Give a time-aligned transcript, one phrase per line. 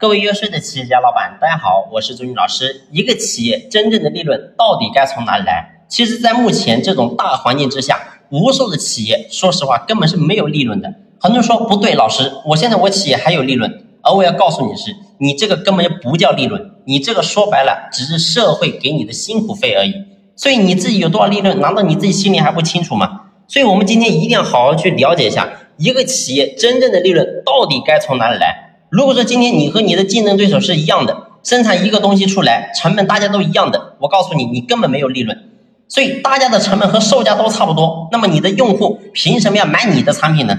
[0.00, 2.84] 各位优秀的企业家老板，大家好，我是朱军老师。
[2.90, 5.82] 一个企业真正的利润到底该从哪里来？
[5.90, 8.00] 其实，在目前这种大环境之下，
[8.30, 10.90] 无数的企业，说实话根本是没有利润的。
[11.20, 19.92] 很多人说不对，老师，我现在我企业还有利润，而我要告诉你是，你这个根本就不叫利润，你这个说白了只是社会给你的辛苦费而已。
[20.34, 23.20] 所以你自己有多少利润，难道你自己心里还不清楚吗？
[23.46, 25.46] 所以我们今天一定要好好去了解一下，
[25.76, 28.69] 一个企业真正的利润到底该从哪里来。
[28.90, 35.38] 如果说今天你和你的竞争对手是一样的，生产一个东西出来，成本大家都一样的，我告诉你，你根本没有利润。
[35.86, 40.56] 所以大家的成本和售价都差不多，那么你的用户凭什么要买你的产品呢？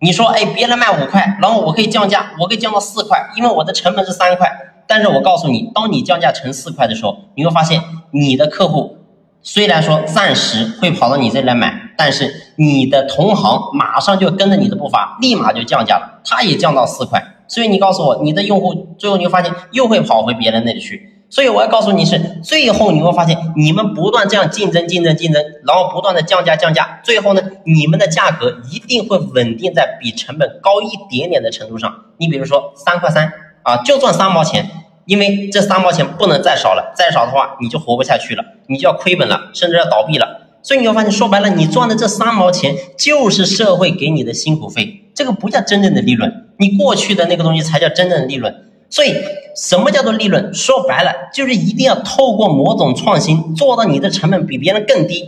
[0.00, 4.50] 你说，哎，别人卖五块，然后我可以降价，我可以降到四块，因为我的成本是三块。
[4.88, 8.98] 但是我告诉你，当你降价成四块的时候，你会发现你的客户
[9.40, 17.22] 虽然说暂时会跑到你这里来买，但是你的同行马上就跟着你的步伐，立马就降价了，他也降到四块。
[17.48, 21.14] 所以你告诉我，你的用户最后你会发现又会跑回别人那里去。
[21.30, 31.94] 所以我要告诉你是，最后你会发现你们不断这样竞争、竞争、竞争，然后不断的降价、降价，最后呢，你们的价格一定会稳定在比成本高一点点的程度上。
[32.16, 33.30] 你比如说三块三
[33.62, 34.70] 啊，就赚三毛钱，
[35.04, 40.48] 因为这三毛钱不能再少了，再少的话你就活不下去了，你就要亏本了，甚至要倒闭了。
[40.62, 46.46] 所以你会发现，说白了，你赚的这三毛钱就是社会给你的辛苦费，这个不叫真正的利润。
[46.58, 48.54] 你过去的那个东西才叫真正的利润，
[48.88, 49.16] 所以
[49.56, 50.54] 什么叫做利润？
[50.54, 55.24] 说白了就是一定要透过某种创新，做到你的成本比别人更低，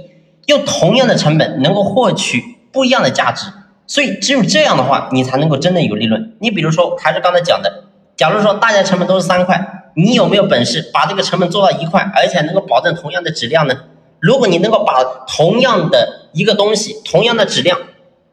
[0.47, 3.47] 用同样的成本能够获取不一样的价值。
[3.89, 6.37] 所以只有这样的话，你才能够真正有利润。
[6.39, 7.83] 你比如说，还是刚才讲的，
[8.17, 13.75] 假如说大家成本都是三块，你有没有本事把这个成本做到一块，而且能够保证同样的质量呢？
[14.21, 17.77] 如果你能够把同样的一个东西，同样的质量。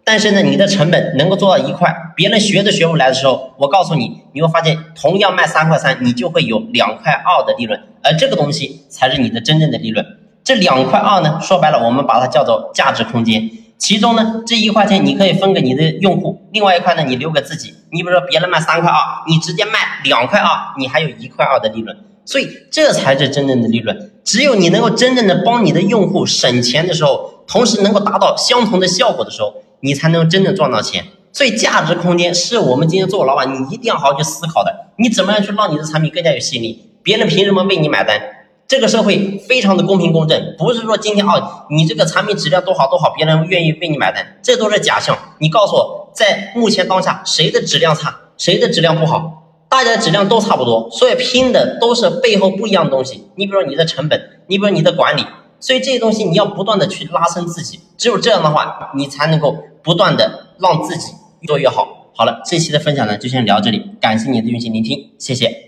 [0.07, 10.05] 但是呢，你的成本能够做到一块，别人学都学不来的时候，我告诉你，你会发现同样卖三块三，你就会有两块二的利润，而这个东西才是你的真正的利润。
[10.45, 13.49] 这两块二呢，说白了，我们把它叫做价值空间。
[13.77, 17.73] 其中呢，这一块钱你可以分给你的用户，另外一块呢，你留给自己。
[17.91, 19.71] 你比如说别人卖三块二，你直接卖
[20.05, 21.93] 两块二，你还有一块二的利润。
[22.23, 24.11] 所以这才是真正的利润。
[24.23, 29.53] 只有你能够真正的帮你的用户省钱的时候，同时能够达到相同的效果的时候。
[29.79, 34.87] 你才能真正赚到钱，所以价值空间是我们今天做老板，你一定要好好去思考的。
[34.97, 36.91] 你怎么样去让你的产品更加有吸引力？
[37.03, 38.19] 别人凭什么为你买单？
[38.67, 45.17] 这个社会非常的公平公正，不是说今天哦，你这个产品质量多好多好，别人愿意为你买单，这都是假象。
[45.39, 49.43] 你告诉我，在目前当下，谁的质量差，谁的质量不好？
[49.69, 53.29] 大家的质量都差不多，所以拼的都是背后不一样的东西。
[53.35, 55.23] 你比如说你的成本，你比如说你的管理。
[55.59, 62.11] 所以这些东西你要不断的去拉伸自己，只有这样的话，你才能够不断的让自己越做越好。
[62.15, 65.66] 好了，这期的分享呢就先聊这里，感谢你的用心聆听，谢谢。